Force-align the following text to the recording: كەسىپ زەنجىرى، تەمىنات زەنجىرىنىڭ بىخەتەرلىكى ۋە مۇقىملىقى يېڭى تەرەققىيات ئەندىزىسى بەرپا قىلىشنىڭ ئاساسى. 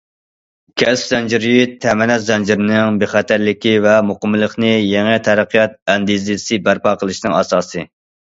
كەسىپ 0.81 1.09
زەنجىرى، 1.09 1.51
تەمىنات 1.83 2.23
زەنجىرىنىڭ 2.29 2.97
بىخەتەرلىكى 3.03 3.75
ۋە 3.85 3.93
مۇقىملىقى 4.09 4.71
يېڭى 4.73 5.21
تەرەققىيات 5.29 5.77
ئەندىزىسى 5.95 6.61
بەرپا 6.69 6.95
قىلىشنىڭ 7.03 7.37
ئاساسى. 7.43 7.87